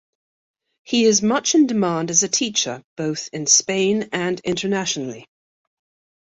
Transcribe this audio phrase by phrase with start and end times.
[0.81, 5.27] He is much in demand as a teacher, both in Spain and internationally.